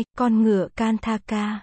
2, 0.00 0.04
con 0.18 0.42
ngựa 0.42 0.68
Kanthaka. 0.76 1.60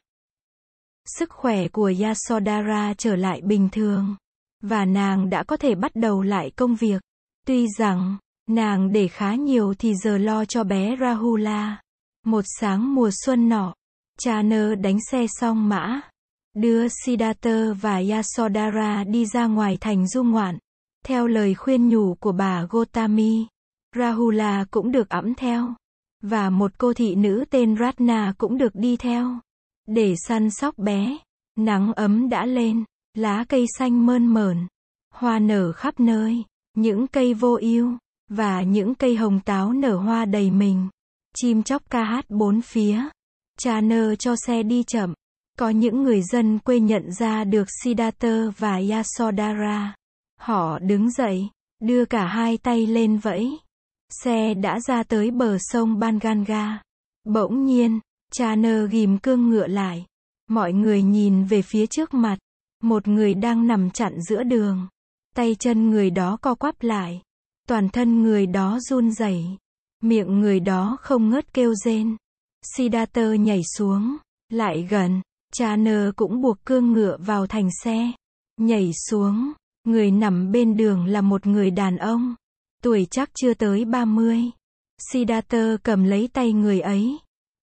Sức 1.06 1.30
khỏe 1.30 1.68
của 1.68 1.92
Yasodhara 2.02 2.94
trở 2.98 3.16
lại 3.16 3.42
bình 3.42 3.70
thường. 3.72 4.16
Và 4.64 4.86
nàng 4.86 5.30
đã 5.30 5.44
có 5.44 5.58
thể 5.58 5.76
bắt 5.76 5.92
đầu 5.96 6.22
lại 6.22 6.52
công 6.56 6.76
việc. 6.76 7.02
Tuy 7.48 7.68
rằng, 7.78 8.18
nàng 8.50 8.92
để 8.92 9.08
khá 9.08 9.36
nhiều 9.36 9.74
thì 9.80 9.96
giờ 9.96 10.18
lo 10.18 10.46
cho 10.46 10.64
bé 10.64 10.96
Rahula. 11.00 11.82
Một 12.26 12.42
sáng 12.60 12.96
mùa 12.96 13.10
xuân 13.26 13.50
nọ, 13.50 13.74
cha 14.20 14.42
nơ 14.42 14.76
đánh 14.76 14.98
xe 15.12 15.26
xong 15.28 15.70
mã. 15.70 16.02
Đưa 16.54 16.88
Siddhartha 16.88 17.74
và 17.82 18.02
Yasodhara 18.10 19.04
đi 19.04 19.26
ra 19.26 19.46
ngoài 19.46 19.78
thành 19.82 20.08
du 20.08 20.24
ngoạn. 20.24 20.58
Theo 21.06 21.28
lời 21.28 21.56
khuyên 21.56 21.90
nhủ 21.90 22.16
của 22.20 22.32
bà 22.32 22.64
Gotami, 22.70 23.48
Rahula 23.96 24.66
cũng 24.72 24.92
được 24.92 25.10
ẵm 25.10 25.36
theo. 25.36 25.76
Và 26.22 26.50
một 26.50 26.72
cô 26.78 26.94
thị 26.94 27.16
nữ 27.16 27.46
tên 27.50 27.76
Ratna 27.80 28.34
cũng 28.38 28.58
được 28.58 28.76
đi 28.76 28.98
theo. 28.98 29.40
Để 29.88 30.16
săn 30.28 30.50
sóc 30.52 30.78
bé. 30.78 31.18
Nắng 31.56 31.94
ấm 31.94 32.30
đã 32.30 32.46
lên, 32.46 32.84
lá 33.14 33.46
cây 33.50 33.66
xanh 33.78 34.06
mơn 34.06 34.26
mởn. 34.26 34.68
Hoa 35.14 35.40
nở 35.40 35.72
khắp 35.72 36.00
nơi, 36.00 36.44
những 36.74 37.08
cây 37.08 37.34
vô 37.34 37.58
ưu 37.62 37.98
và 38.30 38.62
những 38.62 38.96
cây 38.96 39.16
hồng 39.16 39.40
táo 39.40 39.74
nở 39.74 39.96
hoa 39.96 40.26
đầy 40.26 40.52
mình. 40.52 40.90
Chim 41.36 41.64
chóc 41.64 41.90
ca 41.90 42.04
hát 42.04 42.26
bốn 42.30 42.62
phía. 42.62 43.02
Cha 43.60 43.82
nơ 43.82 44.16
cho 44.16 44.36
xe 44.36 44.64
đi 44.64 44.84
chậm. 44.84 45.14
Có 45.60 45.70
những 45.70 46.04
người 46.04 46.22
dân 46.22 46.60
quê 46.60 46.80
nhận 46.80 47.12
ra 47.12 47.44
được 47.44 47.68
Siddhartha 47.84 48.52
và 48.58 48.82
Yasodhara. 48.90 49.96
Họ 50.40 50.80
đứng 50.80 51.12
dậy, 51.12 51.50
đưa 51.82 52.06
cả 52.06 52.28
hai 52.28 52.58
tay 52.58 52.88
lên 52.88 53.18
vẫy. 53.18 53.58
Xe 54.10 54.54
đã 54.54 54.80
ra 54.80 55.04
tới 55.04 55.32
bờ 55.32 55.58
sông 55.60 56.00
Banganga. 56.00 56.82
Bỗng 57.24 57.66
nhiên, 57.66 58.00
cha 58.32 58.56
nơ 58.56 58.86
ghim 58.86 59.18
cương 59.18 59.50
ngựa 59.50 59.68
lại. 59.68 60.06
Mọi 60.50 60.74
người 60.74 61.02
nhìn 61.02 61.44
về 61.44 61.62
phía 61.62 61.88
trước 61.88 62.14
mặt. 62.14 62.38
Một 62.84 63.08
người 63.08 63.34
đang 63.34 63.68
nằm 63.68 63.92
chặn 63.92 64.22
giữa 64.22 64.44
đường. 64.44 64.88
Tay 65.36 65.56
chân 65.60 65.90
người 65.90 66.10
đó 66.10 66.38
co 66.42 66.56
quắp 66.56 66.84
lại. 66.84 67.22
Toàn 67.68 67.90
thân 67.90 68.24
người 68.24 68.46
đó 68.46 68.80
run 68.80 69.12
rẩy. 69.12 69.46
Miệng 70.04 70.40
người 70.40 70.60
đó 70.60 70.98
không 71.02 71.30
ngớt 71.30 71.54
kêu 71.54 71.74
rên. 71.76 72.18
Siddhartha 72.76 73.36
nhảy 73.36 73.62
xuống, 73.78 74.18
lại 74.50 74.88
gần. 74.90 75.22
Cha 75.54 75.76
nơ 75.76 76.12
cũng 76.16 76.42
buộc 76.42 76.66
cương 76.66 76.92
ngựa 76.92 77.18
vào 77.20 77.48
thành 77.48 77.70
xe. 77.84 78.12
Nhảy 78.58 78.92
xuống, 79.10 79.52
người 79.84 80.12
nằm 80.12 80.52
bên 80.52 80.78
đường 80.78 81.06
là 81.06 81.22
một 81.22 81.48
người 81.48 81.72
đàn 81.72 81.98
ông. 81.98 82.36
Tuổi 82.84 83.08
chắc 83.12 83.30
chưa 83.34 83.54
tới 83.54 83.86
30. 83.86 84.42
Siddhartha 85.12 85.78
cầm 85.84 86.04
lấy 86.04 86.30
tay 86.34 86.54
người 86.54 86.80
ấy. 86.80 87.18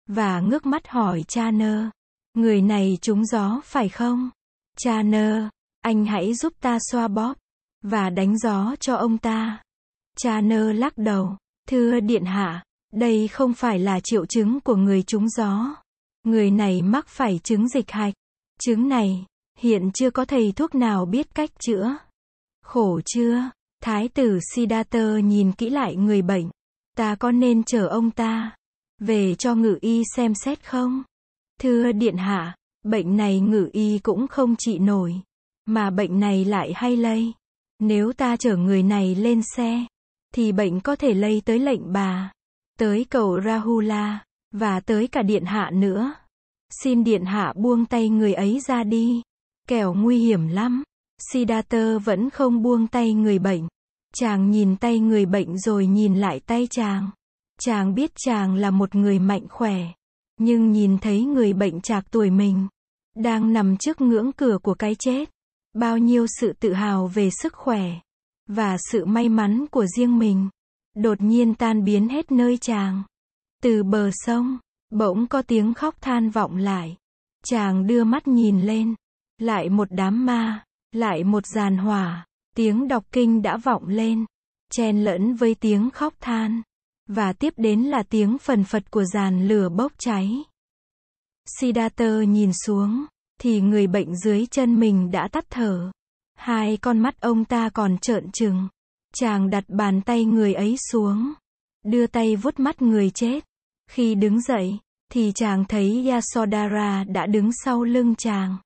Và 0.07 0.41
ngước 0.41 0.67
mắt 0.67 0.89
hỏi 0.89 1.25
cha 1.29 1.51
nơ. 1.51 1.91
Người 2.35 2.63
này 2.63 2.99
trúng 3.03 3.25
gió 3.25 3.61
phải 3.65 3.89
không? 3.89 4.31
Cha 4.79 5.03
nơ, 5.03 5.49
anh 5.81 6.05
hãy 6.05 6.35
giúp 6.35 6.53
ta 6.61 6.79
xoa 6.91 7.09
bóp. 7.09 7.35
Và 7.83 8.11
đánh 8.11 8.39
gió 8.39 8.75
cho 8.81 8.95
ông 8.95 9.19
ta. 9.19 9.63
Cha 10.17 10.41
nơ 10.41 10.73
lắc 10.73 10.99
đầu. 10.99 11.37
Thưa 11.69 12.01
điện 12.01 12.25
hạ, 12.25 12.65
đây 12.93 13.29
không 13.29 13.55
phải 13.55 13.79
là 13.79 14.01
triệu 14.01 14.27
chứng 14.27 14.61
của 14.61 14.77
người 14.77 15.03
trúng 15.03 15.29
gió. 15.29 15.77
Người 16.25 16.51
này 16.51 16.83
mắc 16.83 17.09
phải 17.09 17.41
chứng 17.45 17.69
dịch 17.69 17.91
hạch. 17.91 18.15
Chứng 18.61 18.89
này, 18.89 19.27
hiện 19.59 19.91
chưa 19.95 20.11
có 20.11 20.25
thầy 20.25 20.53
thuốc 20.53 20.75
nào 20.75 21.07
biết 21.07 21.35
cách 21.35 21.51
chữa. 21.59 21.97
Khổ 22.63 23.01
chưa? 23.05 23.51
Thái 23.85 24.09
tử 24.09 24.39
Siddhartha 24.55 25.21
nhìn 25.25 25.53
kỹ 25.53 25.71
lại 25.71 25.97
người 25.97 26.23
bệnh. 26.23 26.51
Ta 26.97 27.15
có 27.15 27.31
nên 27.31 27.63
chở 27.63 27.87
ông 27.87 28.11
ta 28.11 28.57
về 29.01 29.35
cho 29.35 29.55
ngự 29.55 29.79
y 29.81 30.03
xem 30.17 30.35
xét 30.35 30.65
không? 30.67 31.03
Thưa 31.61 31.93
điện 31.93 32.17
hạ, 32.17 32.57
bệnh 32.85 33.17
này 33.17 33.41
ngự 33.41 33.69
y 33.73 33.99
cũng 33.99 34.29
không 34.29 34.57
trị 34.59 34.79
nổi. 34.79 35.21
Mà 35.67 35.91
bệnh 35.91 36.21
này 36.21 36.45
lại 36.45 36.73
hay 36.75 36.97
lây. 36.97 37.33
Nếu 37.79 38.13
ta 38.13 38.37
chở 38.37 38.57
người 38.57 38.83
này 38.83 39.15
lên 39.15 39.41
xe, 39.57 39.87
thì 40.35 40.53
bệnh 40.53 40.81
có 40.81 40.97
thể 40.97 41.15
lây 41.15 41.43
tới 41.45 41.59
lệnh 41.59 41.93
bà, 41.93 42.33
tới 42.79 43.07
cầu 43.11 43.41
Rahula, 43.45 44.25
và 44.53 44.81
tới 44.81 45.09
cả 45.09 45.23
điện 45.23 45.45
hạ 45.45 45.71
nữa. 45.73 46.15
Xin 46.83 47.05
điện 47.05 47.25
hạ 47.25 47.53
buông 47.57 47.87
tay 47.87 48.09
người 48.09 48.35
ấy 48.35 48.61
ra 48.61 48.85
đi. 48.85 49.23
Kẻo 49.69 49.95
nguy 49.95 50.19
hiểm 50.19 50.49
lắm. 50.49 50.83
Siddhartha 51.33 51.99
vẫn 51.99 52.31
không 52.31 52.63
buông 52.63 52.87
tay 52.87 53.15
người 53.15 53.39
bệnh. 53.39 53.69
Chàng 54.17 54.51
nhìn 54.51 54.77
tay 54.77 54.99
người 54.99 55.27
bệnh 55.27 55.59
rồi 55.59 55.87
nhìn 55.87 56.15
lại 56.15 56.41
tay 56.41 56.67
chàng. 56.71 57.11
Chàng 57.61 57.95
biết 57.95 58.13
chàng 58.17 58.55
là 58.55 58.71
một 58.71 58.95
người 58.95 59.19
mạnh 59.19 59.49
khỏe. 59.49 59.77
Nhưng 60.41 60.73
nhìn 60.73 60.99
thấy 60.99 61.25
người 61.25 61.53
bệnh 61.53 61.81
trạc 61.81 62.11
tuổi 62.11 62.31
mình. 62.31 62.69
Đang 63.17 63.53
nằm 63.53 63.77
trước 63.77 64.01
ngưỡng 64.01 64.33
cửa 64.33 64.59
của 64.63 64.75
cái 64.75 64.95
chết. 64.99 65.31
Bao 65.75 65.99
nhiêu 65.99 66.27
sự 66.41 66.53
tự 66.53 66.73
hào 66.73 67.07
về 67.07 67.31
sức 67.43 67.53
khỏe. 67.55 67.91
Và 68.49 68.77
sự 68.91 69.05
may 69.05 69.29
mắn 69.29 69.67
của 69.71 69.87
riêng 69.87 70.19
mình. 70.19 70.49
Đột 70.97 71.21
nhiên 71.21 71.55
tan 71.55 71.85
biến 71.85 72.09
hết 72.09 72.33
nơi 72.33 72.57
chàng. 72.57 73.03
Từ 73.63 73.83
bờ 73.83 74.11
sông, 74.13 74.59
bỗng 74.91 75.27
có 75.27 75.43
tiếng 75.43 75.75
khóc 75.75 76.01
than 76.01 76.31
vọng 76.31 76.57
lại. 76.57 76.97
Chàng 77.45 77.87
đưa 77.87 78.05
mắt 78.05 78.29
nhìn 78.29 78.61
lên. 78.61 78.95
Lại 79.39 79.69
một 79.69 79.89
đám 79.91 80.27
ma. 80.27 80.65
Lại 80.93 81.25
một 81.25 81.47
giàn 81.47 81.77
hỏa. 81.77 82.27
Tiếng 82.55 82.89
đọc 82.89 83.05
kinh 83.13 83.43
đã 83.43 83.57
vọng 83.57 83.89
lên. 83.89 84.25
Chen 84.73 85.05
lẫn 85.05 85.35
với 85.35 85.55
tiếng 85.55 85.91
khóc 85.91 86.15
than. 86.21 86.63
Và 87.09 87.33
tiếp 87.33 87.55
đến 87.57 87.81
là 87.81 88.03
tiếng 88.03 88.39
phần 88.39 88.65
phật 88.65 88.91
của 88.91 89.05
giàn 89.05 89.49
lửa 89.49 89.69
bốc 89.69 89.93
cháy. 89.99 90.45
Siddhartha 91.61 92.25
nhìn 92.29 92.51
xuống, 92.53 93.05
thì 93.41 93.61
người 93.61 93.87
bệnh 93.87 94.17
dưới 94.17 94.47
chân 94.47 94.81
mình 94.81 95.11
đã 95.11 95.29
tắt 95.29 95.45
thở. 95.51 95.93
Hai 96.35 96.77
con 96.77 96.99
mắt 96.99 97.21
ông 97.21 97.45
ta 97.45 97.69
còn 97.69 97.99
trợn 97.99 98.31
trừng. 98.33 98.69
Chàng 99.15 99.51
đặt 99.51 99.65
bàn 99.69 100.01
tay 100.03 100.25
người 100.25 100.55
ấy 100.55 100.77
xuống. 100.93 101.33
Đưa 101.85 102.07
tay 102.07 102.37
vuốt 102.37 102.61
mắt 102.61 102.83
người 102.83 103.11
chết. 103.11 103.45
Khi 103.91 104.15
đứng 104.15 104.41
dậy, 104.41 104.79
thì 105.13 105.33
chàng 105.35 105.65
thấy 105.65 106.09
Yasodhara 106.09 107.05
đã 107.05 107.27
đứng 107.27 107.51
sau 107.65 107.85
lưng 107.85 108.15
chàng. 108.15 108.57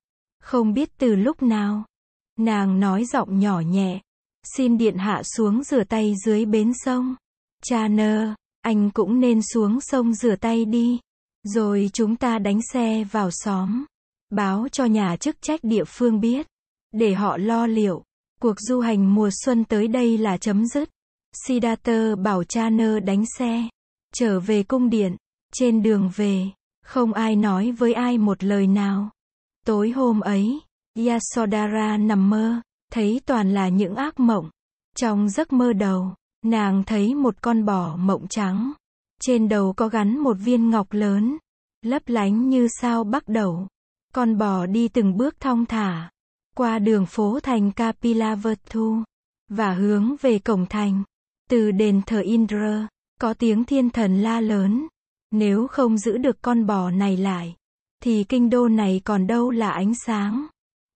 Không 0.41 0.73
biết 0.73 0.89
từ 0.97 1.15
lúc 1.15 1.41
nào. 1.41 1.83
Nàng 2.39 2.79
nói 2.79 3.05
giọng 3.05 3.39
nhỏ 3.39 3.59
nhẹ. 3.59 4.01
Xin 4.55 4.77
điện 4.77 4.97
hạ 4.97 5.21
xuống 5.23 5.63
rửa 5.63 5.83
tay 5.83 6.13
dưới 6.25 6.45
bến 6.45 6.71
sông. 6.85 7.15
Cha 7.63 7.87
nơ, 7.87 8.33
anh 8.61 8.89
cũng 8.91 9.19
nên 9.19 9.41
xuống 9.41 9.81
sông 9.81 10.13
rửa 10.13 10.35
tay 10.35 10.65
đi. 10.65 10.99
Rồi 11.43 11.89
chúng 11.93 12.15
ta 12.15 12.39
đánh 12.39 12.59
xe 12.73 13.03
vào 13.11 13.29
xóm. 13.31 13.85
Báo 14.29 14.67
cho 14.71 14.85
nhà 14.85 15.15
chức 15.15 15.41
trách 15.41 15.59
địa 15.63 15.83
phương 15.87 16.19
biết. 16.19 16.47
Để 16.91 17.13
họ 17.13 17.37
lo 17.37 17.67
liệu. 17.67 18.03
Cuộc 18.41 18.59
du 18.59 18.79
hành 18.79 19.15
mùa 19.15 19.29
xuân 19.45 19.63
tới 19.63 19.87
đây 19.87 20.17
là 20.17 20.37
chấm 20.37 20.67
dứt. 20.67 20.89
Siddhartha 21.45 22.15
bảo 22.15 22.43
cha 22.43 22.69
nơ 22.69 22.99
đánh 22.99 23.23
xe. 23.37 23.69
Trở 24.13 24.39
về 24.39 24.63
cung 24.63 24.89
điện. 24.89 25.15
Trên 25.53 25.83
đường 25.83 26.11
về. 26.15 26.45
Không 26.85 27.13
ai 27.13 27.35
nói 27.35 27.71
với 27.71 27.93
ai 27.93 28.17
một 28.17 28.43
lời 28.43 28.67
nào. 28.67 29.09
Tối 29.65 29.89
hôm 29.89 30.19
ấy, 30.19 30.59
Yasodhara 31.07 31.97
nằm 31.97 32.29
mơ. 32.29 32.61
Thấy 32.91 33.21
toàn 33.25 33.53
là 33.53 33.69
những 33.69 33.95
ác 33.95 34.19
mộng. 34.19 34.49
Trong 34.95 35.29
giấc 35.29 35.53
mơ 35.53 35.73
đầu, 35.73 36.13
nàng 36.45 36.83
thấy 36.85 37.15
một 37.15 37.41
con 37.41 37.65
bò 37.65 37.95
mộng 37.95 38.27
trắng. 38.29 38.71
Trên 39.21 39.49
đầu 39.49 39.73
có 39.73 39.89
gắn 39.89 40.17
một 40.17 40.33
viên 40.33 40.69
ngọc 40.69 40.87
lớn. 40.93 41.37
Lấp 41.81 42.01
lánh 42.05 42.49
như 42.49 42.67
sao 42.81 43.03
bắt 43.03 43.27
đầu. 43.27 43.67
Con 44.13 44.37
bò 44.37 44.65
đi 44.65 44.87
từng 44.87 45.17
bước 45.17 45.39
thong 45.39 45.65
thả 45.65 46.09
qua 46.59 46.79
đường 46.79 47.05
phố 47.05 47.39
thành 47.39 47.71
Kapilavatthu, 47.71 49.03
và 49.49 49.73
hướng 49.73 50.15
về 50.21 50.39
cổng 50.39 50.65
thành. 50.65 51.03
Từ 51.49 51.71
đền 51.71 52.01
thờ 52.05 52.19
Indra, 52.19 52.87
có 53.21 53.33
tiếng 53.33 53.63
thiên 53.63 53.89
thần 53.89 54.21
la 54.21 54.41
lớn. 54.41 54.87
Nếu 55.31 55.67
không 55.67 55.97
giữ 55.97 56.17
được 56.17 56.41
con 56.41 56.65
bò 56.65 56.91
này 56.91 57.17
lại, 57.17 57.55
thì 58.03 58.23
kinh 58.23 58.49
đô 58.49 58.67
này 58.67 59.01
còn 59.05 59.27
đâu 59.27 59.51
là 59.51 59.71
ánh 59.71 59.93
sáng. 60.05 60.47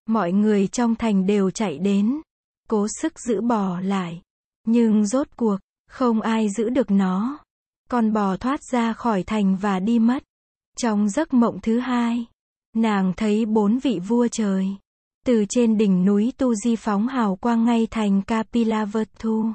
Mọi 0.05 0.31
người 0.31 0.67
trong 0.67 0.95
thành 0.95 1.25
đều 1.25 1.51
chạy 1.51 1.77
đến, 1.77 2.21
cố 2.69 2.87
sức 3.01 3.19
giữ 3.19 3.41
bò 3.41 3.79
lại. 3.79 4.21
Nhưng 4.67 5.05
rốt 5.05 5.27
cuộc, 5.35 5.57
không 5.89 6.21
ai 6.21 6.49
giữ 6.49 6.69
được 6.69 6.91
nó. 6.91 7.39
Con 7.89 8.13
bò 8.13 8.37
thoát 8.37 8.63
ra 8.71 8.93
khỏi 8.93 9.23
thành 9.23 9.57
và 9.57 9.79
đi 9.79 9.99
mất. 9.99 10.23
Trong 10.77 11.09
giấc 11.09 11.33
mộng 11.33 11.59
thứ 11.61 11.79
hai, 11.79 12.25
nàng 12.75 13.13
thấy 13.17 13.45
bốn 13.45 13.79
vị 13.79 13.99
vua 14.07 14.27
trời 14.27 14.77
từ 15.25 15.45
trên 15.49 15.77
đỉnh 15.77 16.05
núi 16.05 16.33
Tu 16.37 16.55
Di 16.55 16.75
phóng 16.75 17.07
hào 17.07 17.35
quang 17.35 17.65
ngay 17.65 17.87
thành 17.91 18.21
Kapilavatthu. 18.21 19.45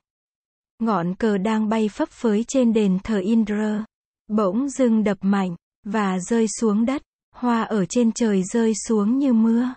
Ngọn 0.78 1.14
cờ 1.14 1.38
đang 1.38 1.68
bay 1.68 1.88
phấp 1.88 2.08
phới 2.08 2.44
trên 2.48 2.72
đền 2.72 2.98
thờ 3.04 3.18
Indra. 3.18 3.84
Bỗng 4.28 4.68
dưng 4.68 5.04
đập 5.04 5.18
mạnh, 5.20 5.56
và 5.84 6.18
rơi 6.18 6.46
xuống 6.60 6.84
đất. 6.84 7.02
Hoa 7.34 7.62
ở 7.62 7.84
trên 7.84 8.12
trời 8.12 8.42
rơi 8.42 8.72
xuống 8.86 9.18
như 9.18 9.32
mưa. 9.32 9.74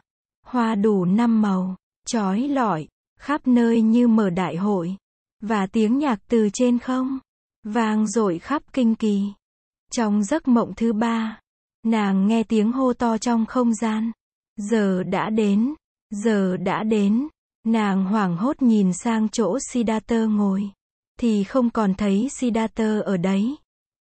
Hoa 0.51 0.75
đủ 0.75 1.05
năm 1.05 1.41
màu, 1.41 1.75
trói 2.07 2.39
lọi, 2.39 2.87
khắp 3.19 3.47
nơi 3.47 3.81
như 3.81 4.07
mở 4.07 4.29
đại 4.29 4.55
hội. 4.55 4.95
Và 5.41 5.67
tiếng 5.67 5.97
nhạc 5.97 6.19
từ 6.29 6.49
trên 6.53 6.79
không, 6.79 7.19
vang 7.63 8.07
dội 8.07 8.39
khắp 8.39 8.63
kinh 8.73 8.95
kỳ. 8.95 9.23
Trong 9.91 10.23
giấc 10.23 10.47
mộng 10.47 10.73
thứ 10.75 10.93
ba, 10.93 11.41
Nàng 11.85 12.27
nghe 12.27 12.43
tiếng 12.43 12.71
hô 12.71 12.93
to 12.93 13.17
trong 13.17 13.45
không 13.45 13.73
gian. 13.73 14.11
Giờ 14.57 15.03
đã 15.03 15.29
đến, 15.29 15.73
giờ 16.09 16.57
đã 16.57 16.83
đến. 16.83 17.27
Nàng 17.65 18.05
hoảng 18.05 18.37
hốt 18.37 18.61
nhìn 18.61 18.93
sang 18.93 19.29
chỗ 19.29 19.57
Siddhartha 19.71 20.25
ngồi. 20.25 20.69
Thì 21.19 21.43
không 21.43 21.69
còn 21.69 21.93
thấy 21.93 22.29
Siddhartha 22.29 22.99
ở 23.05 23.17
đấy. 23.17 23.55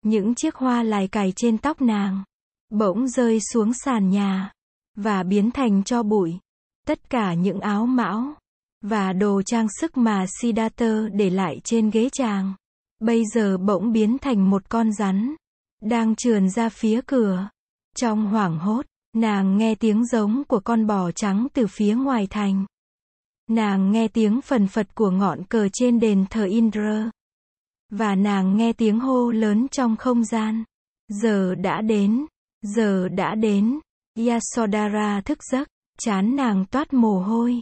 Những 0.05 0.35
chiếc 0.35 0.55
hoa 0.55 0.83
lại 0.83 1.07
cài 1.07 1.33
trên 1.35 1.57
tóc 1.57 1.81
nàng. 1.81 2.23
Bỗng 2.69 3.07
rơi 3.07 3.39
xuống 3.53 3.73
sàn 3.73 4.09
nhà. 4.09 4.51
Và 4.95 5.23
biến 5.23 5.51
thành 5.51 5.83
cho 5.83 6.03
bụi. 6.03 6.39
Tất 6.87 7.09
cả 7.09 7.33
những 7.33 7.59
áo 7.59 7.85
mão. 7.85 8.33
Và 8.81 9.13
đồ 9.13 9.41
trang 9.41 9.67
sức 9.79 9.97
mà 9.97 10.25
Siddhartha 10.41 11.07
để 11.13 11.29
lại 11.29 11.61
trên 11.63 11.89
ghế 11.89 12.09
chàng. 12.11 12.53
Bây 12.99 13.23
giờ 13.25 13.57
bỗng 13.57 13.91
biến 13.91 14.17
thành 14.17 14.49
một 14.49 14.69
con 14.69 14.91
rắn. 14.91 15.35
Đang 15.81 16.15
trườn 16.15 16.49
ra 16.49 16.69
phía 16.69 17.01
cửa. 17.05 17.49
Trong 17.95 18.25
hoảng 18.25 18.59
hốt, 18.59 18.85
nàng 19.15 19.57
nghe 19.57 19.75
tiếng 19.75 20.05
giống 20.05 20.43
của 20.47 20.59
con 20.59 20.87
bò 20.87 21.11
trắng 21.11 21.47
từ 21.53 21.67
phía 21.67 21.95
ngoài 21.95 22.27
thành. 22.29 22.65
Nàng 23.49 23.91
nghe 23.91 24.07
tiếng 24.07 24.41
phần 24.41 24.67
phật 24.67 24.95
của 24.95 25.11
ngọn 25.11 25.43
cờ 25.43 25.67
trên 25.73 25.99
đền 25.99 26.25
thờ 26.29 26.45
Indra. 26.45 27.11
Và 27.91 28.15
nàng 28.15 28.57
nghe 28.57 28.73
tiếng 28.73 28.99
hô 28.99 29.31
lớn 29.31 29.67
trong 29.71 29.95
không 29.95 30.23
gian. 30.23 30.63
Giờ 31.07 31.55
đã 31.55 31.81
đến, 31.81 32.25
giờ 32.61 33.09
đã 33.09 33.35
đến. 33.35 33.79
Yasodhara 34.27 35.21
thức 35.21 35.43
giấc, 35.51 35.67
chán 35.99 36.35
nàng 36.35 36.65
toát 36.65 36.93
mồ 36.93 37.19
hôi. 37.19 37.61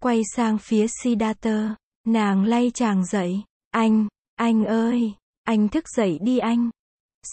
Quay 0.00 0.22
sang 0.36 0.58
phía 0.58 0.86
Siddhartha, 1.02 1.76
nàng 2.06 2.44
lay 2.44 2.70
chàng 2.74 3.04
dậy. 3.04 3.42
Anh, 3.70 4.08
anh 4.34 4.64
ơi, 4.64 5.12
anh 5.44 5.68
thức 5.68 5.88
dậy 5.88 6.18
đi 6.22 6.38
anh. 6.38 6.70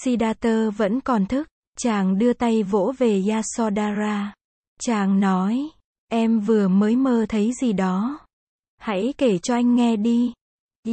Siddhartha 0.03 0.69
vẫn 0.77 1.01
còn 1.01 1.25
thức, 1.25 1.47
chàng 1.77 2.17
đưa 2.17 2.33
tay 2.33 2.63
vỗ 2.63 2.93
về 2.97 3.23
Yasodhara. 3.29 4.33
Chàng 4.79 5.19
nói, 5.19 5.69
em 6.11 6.39
vừa 6.39 6.67
mới 6.67 6.95
mơ 6.95 7.25
thấy 7.29 7.51
gì 7.61 7.73
đó. 7.73 8.19
Hãy 8.77 9.13
kể 9.17 9.37
cho 9.37 9.53
anh 9.53 9.75
nghe 9.75 9.95
đi. 9.95 10.33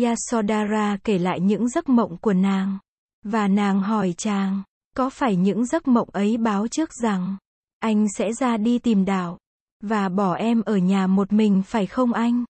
Yasodhara 0.03 0.97
kể 1.05 1.19
lại 1.19 1.41
những 1.41 1.69
giấc 1.69 1.89
mộng 1.89 2.17
của 2.21 2.33
nàng. 2.33 2.79
Và 3.25 3.49
nàng 3.49 3.81
hỏi 3.81 4.15
chàng, 4.17 4.63
có 4.97 5.11
phải 5.11 5.37
những 5.37 5.67
giấc 5.67 5.89
mộng 5.89 6.09
ấy 6.13 6.37
báo 6.37 6.69
trước 6.69 6.91
rằng, 7.03 7.37
anh 7.83 8.07
sẽ 8.17 8.33
ra 8.33 8.57
đi 8.57 8.79
tìm 8.79 9.05
đảo, 9.05 9.39
và 9.81 10.09
bỏ 10.09 10.35
em 10.35 10.63
ở 10.63 10.77
nhà 10.77 11.07
một 11.07 11.33
mình 11.33 11.63
phải 11.67 11.87
không 11.87 12.13
anh? 12.13 12.45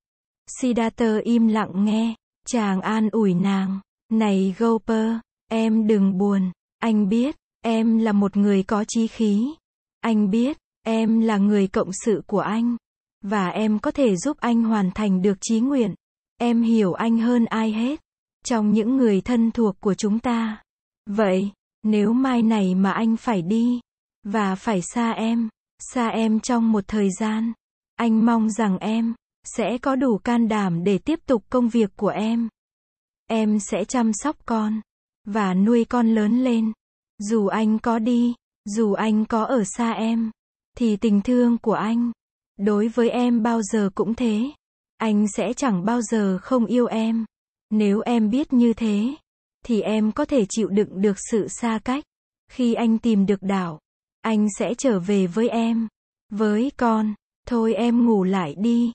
Siddhartha 0.61 1.19
im 1.25 1.49
lặng 1.49 1.85
nghe, 1.85 2.15
chàng 2.47 2.81
an 2.81 3.09
ủi 3.13 3.35
nàng, 3.35 3.81
này 4.13 4.55
Gopher, 4.59 5.13
em 5.49 5.87
đừng 5.87 6.19
buồn, 6.19 6.51
anh 6.79 7.09
biết, 7.09 7.37
em 7.65 7.99
là 7.99 8.13
một 8.13 8.37
người 8.37 8.63
có 8.63 8.85
chí 8.89 9.07
khí. 9.07 9.55
Anh 10.01 10.31
biết, 10.31 10.59
em 10.87 11.21
là 11.21 11.39
người 11.39 11.67
cộng 11.67 11.91
sự 12.05 12.23
của 12.27 12.41
anh. 12.41 12.77
Và 13.25 13.49
em 13.49 13.79
có 13.79 13.91
thể 13.91 14.17
giúp 14.17 14.37
anh 14.41 14.63
hoàn 14.63 14.91
thành 14.91 15.23
được 15.23 15.39
chí 15.41 15.61
nguyện. 15.61 15.95
Em 16.39 16.63
hiểu 16.63 16.93
anh 16.93 17.19
hơn 17.19 17.45
ai 17.45 17.73
hết. 17.73 18.01
Trong 18.45 18.73
những 18.73 18.97
người 18.97 19.21
thân 19.21 19.51
thuộc 19.51 19.81
của 19.81 19.95
chúng 19.95 20.19
ta. 20.19 20.63
Vậy, 21.07 21.51
nếu 21.83 22.13
mai 22.13 22.43
này 22.43 22.75
mà 22.75 22.93
anh 22.93 23.17
phải 23.17 23.43
đi, 23.43 23.81
và 24.23 24.55
phải 24.55 24.83
xa 24.83 25.11
em, 25.11 25.49
xa 25.79 26.09
em 26.09 26.41
trong 26.41 26.73
một 26.73 26.85
thời 26.89 27.11
gian, 27.21 27.53
anh 27.97 28.27
mong 28.27 28.51
rằng 28.51 28.79
em 28.79 29.15
sẽ 29.45 29.79
có 29.79 29.97
đủ 29.97 30.19
can 30.19 30.49
đảm 30.49 30.85
để 30.85 30.99
tiếp 30.99 31.21
tục 31.27 31.45
công 31.51 31.69
việc 31.69 31.91
của 31.97 32.09
em. 32.09 32.49
Em 33.27 33.59
sẽ 33.59 33.85
chăm 33.85 34.13
sóc 34.13 34.37
con 34.47 34.81
và 35.25 35.55
nuôi 35.55 35.85
con 35.85 36.15
lớn 36.15 36.45
lên. 36.45 36.73
Dù 37.19 37.47
anh 37.47 37.79
có 37.79 37.99
đi, 37.99 38.35
dù 38.65 38.93
anh 38.93 39.25
có 39.25 39.45
ở 39.45 39.65
xa 39.65 39.93
em, 39.93 40.31
thì 40.79 40.97
tình 40.97 41.21
thương 41.23 41.59
của 41.59 41.75
anh 41.75 42.13
đối 42.59 42.89
với 42.89 43.11
em 43.11 43.43
bao 43.43 43.63
giờ 43.63 43.91
cũng 43.95 44.15
thế. 44.15 44.51
Anh 44.97 45.29
sẽ 45.29 45.53
chẳng 45.53 45.85
bao 45.85 46.03
giờ 46.03 46.39
không 46.43 46.67
yêu 46.67 46.87
em. 46.87 47.25
Nếu 47.71 48.01
em 48.01 48.31
biết 48.31 48.53
như 48.53 48.73
thế, 48.73 49.15
thì 49.65 49.81
em 49.81 50.13
có 50.13 50.25
thể 50.25 50.47
chịu 50.49 50.69
đựng 50.69 51.01
được 51.01 51.17
sự 51.31 51.49
xa 51.49 51.79
cách. 51.85 52.05
Khi 52.51 52.75
anh 52.75 52.99
tìm 52.99 53.27
được 53.27 53.43
đảo, 53.43 53.81
anh 54.23 54.47
sẽ 54.59 54.75
trở 54.75 54.99
về 54.99 55.27
với 55.27 55.49
em, 55.49 55.89
với 56.31 56.73
con. 56.77 57.15
Thôi 57.49 57.75
em 57.75 58.07
ngủ 58.07 58.25
lại 58.25 58.55
đi. 58.59 58.93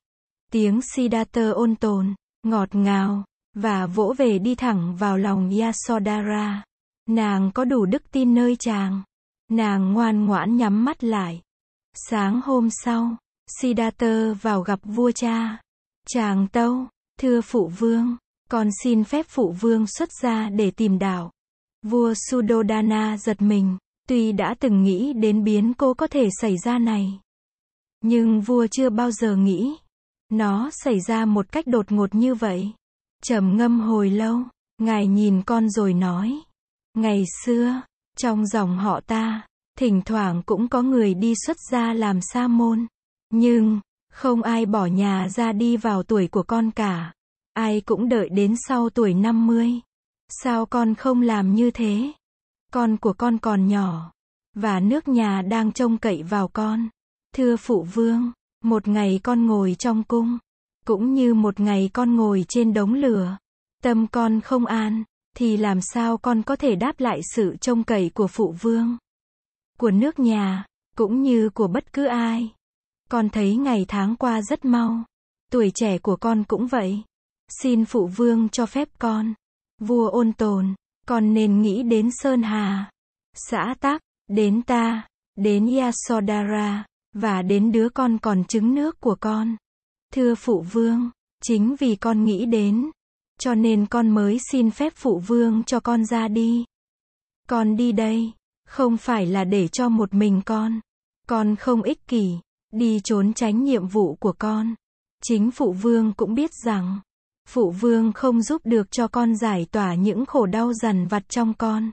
Tiếng 0.51 0.81
Siddhartha 0.81 1.49
ôn 1.49 1.75
tồn, 1.75 2.15
ngọt 2.43 2.75
ngào, 2.75 3.23
và 3.53 3.85
vỗ 3.85 4.13
về 4.17 4.39
đi 4.39 4.55
thẳng 4.55 4.95
vào 4.95 5.17
lòng 5.17 5.51
Yasodhara. 5.59 6.63
Nàng 7.09 7.51
có 7.51 7.65
đủ 7.65 7.85
đức 7.85 8.11
tin 8.11 8.33
nơi 8.33 8.55
chàng. 8.59 9.03
Nàng 9.51 9.93
ngoan 9.93 10.25
ngoãn 10.25 10.57
nhắm 10.57 10.85
mắt 10.85 11.03
lại. 11.03 11.41
Sáng 11.93 12.41
hôm 12.41 12.69
sau, 12.69 13.17
Siddhartha 13.59 14.33
vào 14.41 14.61
gặp 14.61 14.79
vua 14.83 15.11
cha. 15.11 15.61
Chàng 16.07 16.47
tâu, 16.47 16.87
thưa 17.19 17.41
phụ 17.41 17.67
vương, 17.67 18.17
con 18.49 18.69
xin 18.83 19.03
phép 19.03 19.25
phụ 19.29 19.51
vương 19.51 19.87
xuất 19.87 20.09
ra 20.21 20.49
để 20.49 20.71
tìm 20.71 20.99
đảo. 20.99 21.31
Vua 21.83 22.13
Sudodana 22.29 23.17
giật 23.17 23.41
mình, 23.41 23.77
tuy 24.07 24.31
đã 24.31 24.55
từng 24.59 24.83
nghĩ 24.83 25.13
đến 25.13 25.43
biến 25.43 25.73
cô 25.73 25.93
có 25.93 26.07
thể 26.07 26.29
xảy 26.41 26.57
ra 26.57 26.79
này. 26.79 27.19
Nhưng 28.01 28.41
vua 28.41 28.67
chưa 28.71 28.89
bao 28.89 29.11
giờ 29.11 29.35
nghĩ. 29.35 29.77
Nó 30.29 30.69
xảy 30.73 30.99
ra 30.99 31.25
một 31.25 31.51
cách 31.51 31.67
đột 31.67 31.91
ngột 31.91 32.15
như 32.15 32.35
vậy. 32.35 32.71
trầm 33.23 33.57
ngâm 33.57 33.79
hồi 33.79 34.09
lâu, 34.09 34.39
ngài 34.77 35.07
nhìn 35.07 35.41
con 35.41 35.69
rồi 35.69 35.93
nói. 35.93 36.39
Ngày 36.93 37.23
xưa, 37.43 37.81
trong 38.17 38.45
dòng 38.45 38.77
họ 38.77 38.99
ta, 38.99 39.47
thỉnh 39.77 40.01
thoảng 40.05 40.41
cũng 40.45 40.67
có 40.67 40.81
người 40.81 41.13
đi 41.13 41.33
xuất 41.45 41.57
gia 41.71 41.93
làm 41.93 42.19
sa 42.21 42.47
môn. 42.47 42.87
Nhưng, 43.29 43.79
không 44.13 44.41
ai 44.41 44.65
bỏ 44.65 44.85
nhà 44.85 45.29
ra 45.29 45.51
đi 45.51 45.77
vào 45.77 46.03
tuổi 46.03 46.27
của 46.27 46.43
con 46.43 46.71
cả. 46.71 47.13
Ai 47.53 47.81
cũng 47.81 48.09
đợi 48.09 48.29
đến 48.29 48.55
sau 48.67 48.89
tuổi 48.89 49.13
50. 49.13 49.71
Sao 50.29 50.65
con 50.65 50.95
không 50.95 51.21
làm 51.21 51.55
như 51.55 51.71
thế? 51.71 52.11
Con 52.73 52.97
của 52.97 53.13
con 53.13 53.37
còn 53.37 53.67
nhỏ. 53.67 54.11
Và 54.55 54.79
nước 54.79 55.07
nhà 55.07 55.41
đang 55.41 55.71
trông 55.71 55.97
cậy 55.97 56.23
vào 56.23 56.47
con. 56.47 56.89
Thưa 57.35 57.55
phụ 57.57 57.83
vương, 57.83 58.31
một 58.63 58.87
ngày 58.87 59.19
con 59.23 59.45
ngồi 59.45 59.75
trong 59.79 60.03
cung. 60.03 60.37
Cũng 60.85 61.13
như 61.13 61.33
một 61.33 61.59
ngày 61.59 61.89
con 61.93 62.15
ngồi 62.15 62.45
trên 62.47 62.73
đống 62.73 62.93
lửa. 62.93 63.37
Tâm 63.83 64.07
con 64.07 64.41
không 64.41 64.65
an 64.65 65.03
thì 65.37 65.57
làm 65.57 65.81
sao 65.81 66.17
con 66.17 66.43
có 66.43 66.55
thể 66.55 66.75
đáp 66.75 66.99
lại 66.99 67.21
sự 67.35 67.55
trông 67.61 67.83
cậy 67.83 68.11
của 68.13 68.27
phụ 68.27 68.55
vương, 68.61 68.97
của 69.77 69.91
nước 69.91 70.19
nhà, 70.19 70.65
cũng 70.95 71.21
như 71.21 71.49
của 71.49 71.67
bất 71.67 71.93
cứ 71.93 72.05
ai. 72.05 72.53
Con 73.09 73.29
thấy 73.29 73.55
ngày 73.55 73.85
tháng 73.87 74.15
qua 74.15 74.41
rất 74.41 74.65
mau. 74.65 75.03
Tuổi 75.51 75.71
trẻ 75.75 75.97
của 75.97 76.15
con 76.15 76.43
cũng 76.43 76.67
vậy. 76.67 77.03
Xin 77.61 77.85
phụ 77.85 78.07
vương 78.07 78.49
cho 78.49 78.65
phép 78.65 78.89
con. 78.99 79.33
Vua 79.81 80.09
ôn 80.09 80.33
tồn, 80.33 80.73
con 81.07 81.33
nên 81.33 81.61
nghĩ 81.61 81.83
đến 81.83 82.09
Sơn 82.11 82.43
Hà, 82.43 82.91
xã 83.33 83.75
Tắc, 83.79 84.01
đến 84.27 84.61
ta, 84.61 85.07
đến 85.35 85.77
Yasodhara, 85.77 86.85
và 87.13 87.41
đến 87.41 87.71
đứa 87.71 87.89
con 87.89 88.17
còn 88.17 88.43
trứng 88.43 88.75
nước 88.75 88.99
của 88.99 89.15
con. 89.19 89.55
Thưa 90.13 90.35
phụ 90.35 90.61
vương, 90.61 91.09
chính 91.43 91.75
vì 91.79 91.95
con 91.95 92.23
nghĩ 92.23 92.45
đến, 92.45 92.91
cho 93.39 93.55
nên 93.55 93.85
con 93.85 94.09
mới 94.09 94.37
xin 94.51 94.71
phép 94.71 94.93
phụ 94.95 95.19
vương 95.19 95.63
cho 95.63 95.79
con 95.79 96.05
ra 96.05 96.27
đi. 96.27 96.65
Con 97.49 97.75
đi 97.77 97.91
đây, 97.91 98.31
không 98.67 98.97
phải 98.97 99.25
là 99.25 99.43
để 99.43 99.67
cho 99.67 99.89
một 99.89 100.13
mình 100.13 100.41
con. 100.45 100.79
Con 101.27 101.55
không 101.55 101.81
ích 101.81 102.07
kỷ, 102.07 102.37
đi 102.73 102.99
trốn 103.03 103.33
tránh 103.33 103.63
nhiệm 103.63 103.87
vụ 103.87 104.15
của 104.15 104.33
con. 104.39 104.75
Chính 105.23 105.51
phụ 105.51 105.73
vương 105.73 106.13
cũng 106.13 106.33
biết 106.33 106.49
rằng, 106.65 106.99
phụ 107.47 107.71
vương 107.71 108.13
không 108.13 108.41
giúp 108.41 108.61
được 108.65 108.91
cho 108.91 109.07
con 109.07 109.35
giải 109.35 109.67
tỏa 109.71 109.95
những 109.95 110.25
khổ 110.25 110.45
đau 110.45 110.73
dằn 110.73 111.07
vặt 111.07 111.23
trong 111.29 111.53
con. 111.53 111.91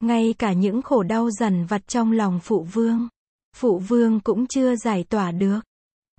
Ngay 0.00 0.34
cả 0.38 0.52
những 0.52 0.82
khổ 0.82 1.02
đau 1.02 1.30
dằn 1.30 1.66
vặt 1.66 1.88
trong 1.88 2.12
lòng 2.12 2.40
phụ 2.42 2.62
vương, 2.62 3.08
phụ 3.56 3.78
vương 3.78 4.20
cũng 4.20 4.46
chưa 4.46 4.76
giải 4.76 5.04
tỏa 5.04 5.32
được. 5.32 5.60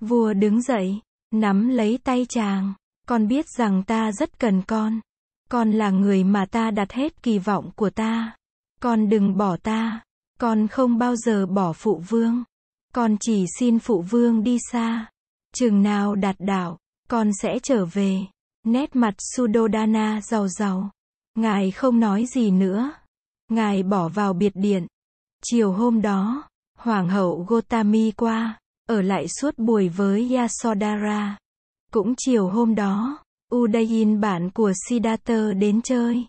Vua 0.02 0.32
đứng 0.32 0.62
dậy, 0.62 1.00
nắm 1.34 1.68
lấy 1.68 1.98
tay 2.04 2.26
chàng. 2.28 2.74
Con 3.08 3.28
biết 3.28 3.46
rằng 3.48 3.82
ta 3.86 4.12
rất 4.12 4.38
cần 4.38 4.62
con. 4.62 5.00
Con 5.50 5.70
là 5.70 5.90
người 5.90 6.24
mà 6.24 6.46
ta 6.46 6.70
đặt 6.70 6.92
hết 6.92 7.22
kỳ 7.22 7.38
vọng 7.38 7.70
của 7.76 7.90
ta. 7.90 8.36
Con 8.80 9.08
đừng 9.08 9.36
bỏ 9.36 9.56
ta. 9.56 10.00
Con 10.40 10.68
không 10.68 10.98
bao 10.98 11.16
giờ 11.16 11.46
bỏ 11.46 11.72
phụ 11.72 12.02
vương. 12.08 12.44
Con 12.94 13.16
chỉ 13.20 13.44
xin 13.58 13.78
phụ 13.78 14.02
vương 14.02 14.42
đi 14.42 14.58
xa. 14.72 15.06
Chừng 15.54 15.82
nào 15.82 16.14
đạt 16.14 16.36
đảo, 16.38 16.78
con 17.08 17.30
sẽ 17.42 17.58
trở 17.62 17.84
về. 17.84 18.26
Nét 18.68 18.96
mặt 18.96 19.14
Sudodana 19.18 20.20
giàu 20.20 20.48
giàu. 20.48 20.90
Ngài 21.34 21.70
không 21.70 22.00
nói 22.00 22.26
gì 22.26 22.50
nữa. 22.50 22.92
Ngài 23.50 23.82
bỏ 23.82 24.08
vào 24.08 24.32
biệt 24.32 24.52
điện. 24.54 24.86
Chiều 25.44 25.72
hôm 25.72 26.02
đó, 26.02 26.48
Hoàng 26.78 27.08
hậu 27.08 27.46
Gotami 27.48 28.10
qua, 28.10 28.58
ở 28.88 29.02
lại 29.02 29.26
suốt 29.28 29.58
buổi 29.58 29.88
với 29.88 30.34
Yasodhara. 30.34 31.38
Cũng 31.92 32.14
chiều 32.18 32.48
hôm 32.48 32.74
đó, 32.74 33.18
Udayin 33.54 34.20
bạn 34.20 34.50
của 34.50 34.72
Siddhartha 34.88 35.52
đến 35.52 35.82
chơi. 35.82 36.26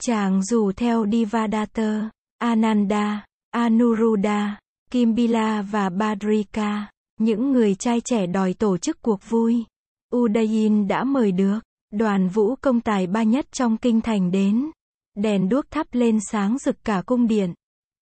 Chàng 0.00 0.44
rủ 0.44 0.72
theo 0.72 1.06
Divadatta, 1.12 2.10
Ananda, 2.38 3.26
Anuruddha, 3.50 4.60
Kimbila 4.90 5.62
và 5.62 5.88
Badrika, 5.88 6.90
những 7.18 7.52
người 7.52 7.74
trai 7.74 8.00
trẻ 8.00 8.26
đòi 8.26 8.54
tổ 8.54 8.78
chức 8.78 9.02
cuộc 9.02 9.20
vui. 9.28 9.64
Udayin 10.16 10.88
đã 10.88 11.04
mời 11.04 11.32
được 11.32 11.58
đoàn 11.92 12.28
vũ 12.28 12.56
công 12.56 12.80
tài 12.80 13.06
ba 13.06 13.22
nhất 13.22 13.46
trong 13.52 13.76
kinh 13.76 14.00
thành 14.00 14.30
đến. 14.30 14.70
Đèn 15.14 15.48
đuốc 15.48 15.70
thắp 15.70 15.86
lên 15.92 16.18
sáng 16.30 16.58
rực 16.58 16.84
cả 16.84 17.02
cung 17.06 17.26
điện. 17.26 17.54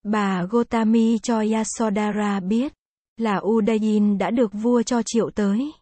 Bà 0.05 0.45
Gotami 0.51 1.19
cho 1.19 1.45
Yasodhara 1.53 2.41
biết 2.41 2.73
là 3.17 3.41
Udayin 3.45 4.19
đã 4.19 4.31
được 4.31 4.53
vua 4.53 4.83
cho 4.83 5.03
triệu 5.07 5.31
tới 5.31 5.73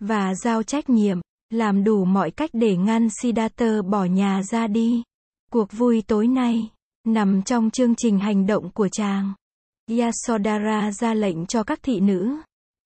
và 0.00 0.34
giao 0.34 0.62
trách 0.62 0.90
nhiệm, 0.90 1.18
làm 1.50 1.84
đủ 1.84 2.04
mọi 2.04 2.30
cách 2.30 2.50
để 2.52 2.76
ngăn 2.76 3.08
Siddhartha 3.22 3.82
bỏ 3.82 4.04
nhà 4.04 4.42
ra 4.42 4.66
đi. 4.66 5.02
Cuộc 5.52 5.72
vui 5.72 6.02
tối 6.06 6.26
nay 6.26 6.70
nằm 7.06 7.42
trong 7.42 7.70
chương 7.70 7.94
trình 7.94 8.18
hành 8.18 8.46
động 8.46 8.70
của 8.70 8.88
chàng. 8.92 9.32
Yasodhara 9.98 10.90
ra 10.92 11.14
lệnh 11.14 11.46
cho 11.46 11.62
các 11.62 11.82
thị 11.82 12.00
nữ 12.00 12.36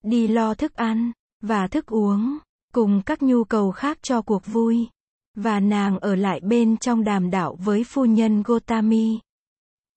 đi 0.05 0.29
lo 0.29 0.55
thức 0.55 0.75
ăn 0.75 1.13
và 1.43 1.69
thức 1.69 1.87
uống 1.87 2.39
cùng 2.75 3.03
các 3.07 3.23
nhu 3.23 3.45
cầu 3.45 3.71
khác 3.71 3.99
cho 4.03 4.23
cuộc 4.23 4.47
vui 4.47 4.89
và 5.35 5.61
nàng 5.61 5.99
ở 5.99 6.15
lại 6.15 6.41
bên 6.41 6.77
trong 6.77 7.05
đàm 7.05 7.31
đạo 7.31 7.57
với 7.61 7.85
phu 7.85 8.05
nhân 8.05 8.43
Gotami. 8.43 9.19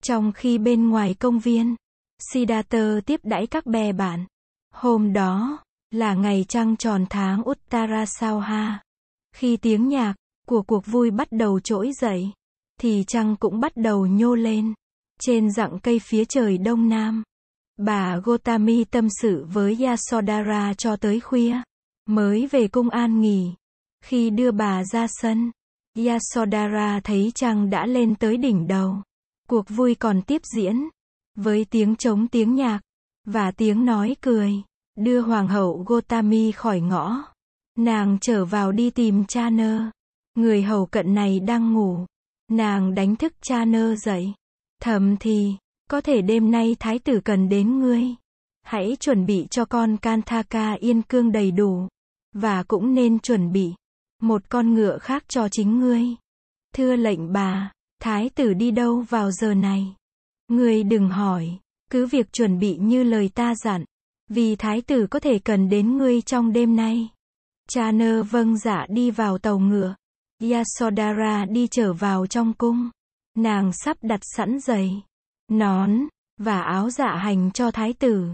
Trong 0.03 0.31
khi 0.31 0.57
bên 0.57 0.89
ngoài 0.89 1.13
công 1.13 1.39
viên, 1.39 1.75
Siddhartha 2.19 2.99
tiếp 3.05 3.19
đãi 3.23 3.47
các 3.47 3.65
bè 3.65 3.91
bạn. 3.91 4.25
Hôm 4.73 5.13
đó 5.13 5.57
là 5.91 6.13
ngày 6.13 6.45
trăng 6.47 6.77
tròn 6.77 7.05
tháng 7.09 7.49
Uttarasauha. 7.49 8.79
Khi 9.35 9.57
tiếng 9.57 9.87
nhạc 9.87 10.13
của 10.47 10.61
cuộc 10.61 10.85
vui 10.85 11.11
bắt 11.11 11.27
đầu 11.31 11.59
trỗi 11.59 11.91
dậy, 12.01 12.31
thì 12.79 13.03
trăng 13.07 13.35
cũng 13.39 13.59
bắt 13.59 13.71
đầu 13.75 14.07
nhô 14.07 14.35
lên 14.35 14.73
trên 15.21 15.51
dặng 15.51 15.79
cây 15.83 15.99
phía 15.99 16.25
trời 16.25 16.57
đông 16.57 16.89
nam. 16.89 17.23
Bà 17.77 18.17
Gotami 18.17 18.83
tâm 18.83 19.07
sự 19.21 19.45
với 19.53 19.77
Yasodhara 19.85 20.73
cho 20.73 20.95
tới 20.95 21.19
khuya, 21.19 21.61
mới 22.09 22.47
về 22.47 22.67
cung 22.67 22.89
an 22.89 23.21
nghỉ. 23.21 23.53
Khi 24.03 24.29
đưa 24.29 24.51
bà 24.51 24.83
ra 24.83 25.07
sân, 25.09 25.51
Yasodhara 25.97 26.99
thấy 27.03 27.31
trăng 27.35 27.69
đã 27.69 27.85
lên 27.85 28.15
tới 28.15 28.37
đỉnh 28.37 28.67
đầu. 28.67 28.95
Cuộc 29.49 29.69
vui 29.69 29.95
còn 29.95 30.21
tiếp 30.21 30.41
diễn, 30.55 30.89
với 31.35 31.65
tiếng 31.65 31.95
trống 31.95 32.27
tiếng 32.27 32.55
nhạc, 32.55 32.79
và 33.25 33.51
tiếng 33.51 33.85
nói 33.85 34.15
cười, 34.21 34.53
đưa 34.95 35.21
hoàng 35.21 35.47
hậu 35.47 35.83
Gotami 35.87 36.51
khỏi 36.51 36.81
ngõ. 36.81 37.23
Nàng 37.77 38.17
trở 38.21 38.45
vào 38.45 38.71
đi 38.71 38.89
tìm 38.89 39.25
cha 39.25 39.49
nơ. 39.49 39.81
Người 40.35 40.61
hầu 40.61 40.85
cận 40.85 41.13
này 41.13 41.39
đang 41.39 41.73
ngủ. 41.73 42.05
Nàng 42.51 42.95
đánh 42.95 43.15
thức 43.15 43.33
cha 43.41 43.65
nơ 43.65 43.95
dậy. 43.95 44.33
Thầm 44.81 45.17
thì, 45.19 45.55
có 45.89 46.01
thể 46.01 46.21
đêm 46.21 46.51
nay 46.51 46.75
thái 46.79 46.99
tử 46.99 47.19
cần 47.25 47.49
đến 47.49 47.79
ngươi. 47.79 48.03
Hãy 48.61 48.97
chuẩn 48.99 49.25
bị 49.25 49.47
cho 49.51 49.65
con 49.65 49.97
Kanthaka 49.97 50.73
yên 50.73 51.01
cương 51.01 51.31
đầy 51.31 51.51
đủ. 51.51 51.87
Và 52.33 52.63
cũng 52.63 52.93
nên 52.93 53.19
chuẩn 53.19 53.51
bị 53.51 53.73
một 54.21 54.49
con 54.49 54.73
ngựa 54.73 54.97
khác 54.97 55.23
cho 55.27 55.47
chính 55.51 55.79
ngươi. 55.79 56.03
Thưa 56.75 56.95
lệnh 56.95 57.33
bà, 57.33 57.71
thái 58.01 58.29
tử 58.29 58.53
đi 58.53 58.71
đâu 58.71 59.05
vào 59.09 59.31
giờ 59.31 59.53
này? 59.53 59.95
Ngươi 60.47 60.83
đừng 60.83 61.09
hỏi, 61.09 61.59
cứ 61.91 62.05
việc 62.07 62.33
chuẩn 62.33 62.59
bị 62.59 62.77
như 62.77 63.03
lời 63.03 63.29
ta 63.35 63.55
dặn, 63.55 63.85
vì 64.29 64.55
thái 64.55 64.81
tử 64.81 65.07
có 65.07 65.19
thể 65.19 65.39
cần 65.39 65.69
đến 65.69 65.97
ngươi 65.97 66.21
trong 66.21 66.53
đêm 66.53 66.75
nay. 66.75 67.09
Cha 67.69 67.91
nơ 67.91 68.23
vâng 68.23 68.57
dạ 68.57 68.85
đi 68.89 69.11
vào 69.11 69.37
tàu 69.37 69.59
ngựa. 69.59 69.95
Yasodhara 70.51 71.45
đi 71.45 71.67
trở 71.71 71.93
vào 71.93 72.27
trong 72.27 72.53
cung. 72.53 72.89
Nàng 73.37 73.71
sắp 73.73 73.97
đặt 74.01 74.19
sẵn 74.35 74.59
giày, 74.59 75.03
nón, 75.51 75.91
và 76.37 76.61
áo 76.61 76.89
dạ 76.89 77.15
hành 77.15 77.51
cho 77.51 77.71
thái 77.71 77.93
tử. 77.93 78.27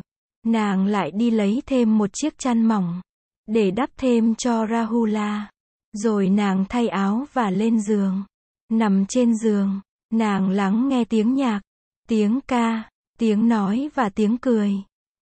Nàng 0.43 0.85
lại 0.85 1.11
đi 1.11 1.31
lấy 1.31 1.61
thêm 1.65 1.97
một 1.97 2.09
chiếc 2.13 2.37
chăn 2.37 2.65
mỏng, 2.65 3.01
để 3.47 3.71
đắp 3.71 3.89
thêm 3.97 4.35
cho 4.35 4.67
Rahula. 4.67 5.49
Rồi 5.93 6.29
nàng 6.29 6.65
thay 6.69 6.87
áo 6.87 7.25
và 7.33 7.49
lên 7.49 7.79
giường. 7.79 8.23
Nằm 8.71 9.05
trên 9.09 9.35
giường, 9.35 9.81
nàng 10.13 10.49
lắng 10.49 10.89
nghe 10.89 11.05
tiếng 11.05 11.35
nhạc, 11.35 11.61
tiếng 12.07 12.39
ca, 12.47 12.89
tiếng 13.19 13.49
nói 13.49 13.89
và 13.95 14.09
tiếng 14.09 14.37
cười. 14.37 14.73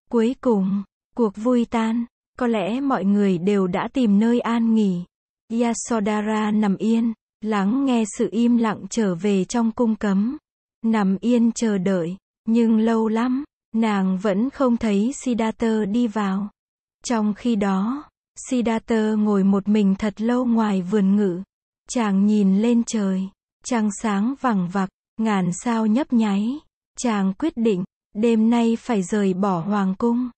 Cuối 0.09 0.35
cùng, 0.41 0.83
cuộc 1.15 1.35
vui 1.35 1.65
tan, 1.65 2.05
có 2.37 2.47
lẽ 2.47 2.79
mọi 2.79 3.05
người 3.05 3.37
đều 3.37 3.67
đã 3.67 3.87
tìm 3.93 4.19
nơi 4.19 4.39
an 4.39 4.75
nghỉ. 4.75 5.03
Yasodhara 5.61 6.51
nằm 6.51 6.77
yên, 6.77 7.13
lắng 7.41 7.85
nghe 7.85 8.03
sự 8.17 8.29
im 8.31 8.57
lặng 8.57 8.85
trở 8.89 9.15
về 9.15 9.45
trong 9.45 9.71
cung 9.71 9.95
cấm. 9.95 10.37
Nằm 10.85 11.17
yên 11.21 11.51
chờ 11.51 11.77
đợi, 11.77 12.17
nhưng 12.45 12.77
lâu 12.77 13.07
lắm, 13.07 13.43
nàng 13.75 14.17
vẫn 14.17 14.49
không 14.49 14.77
thấy 14.77 15.11
Siddhartha 15.13 15.85
đi 15.85 16.07
vào. 16.07 16.49
Trong 17.05 17.33
khi 17.33 17.55
đó, 17.55 18.03
Siddhartha 18.35 19.13
ngồi 19.17 19.43
một 19.43 19.67
mình 19.67 19.95
thật 19.95 20.21
lâu 20.21 20.45
ngoài 20.45 20.81
vườn 20.81 21.15
ngự. 21.15 21.41
Chàng 21.89 22.25
nhìn 22.25 22.61
lên 22.61 22.83
trời, 22.83 23.29
trăng 23.65 23.89
sáng 24.01 24.33
vằng 24.41 24.67
vặc, 24.67 24.89
ngàn 25.17 25.49
sao 25.63 25.85
nhấp 25.85 26.13
nháy. 26.13 26.59
Chàng 26.97 27.33
quyết 27.33 27.53
định, 27.55 27.83
đêm 28.15 28.49
nay 28.49 28.77
phải 28.79 29.03
rời 29.03 29.33
bỏ 29.33 29.59
hoàng 29.59 29.95
cung. 29.95 30.29